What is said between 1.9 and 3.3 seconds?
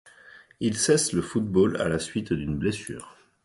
suite d'une blessure.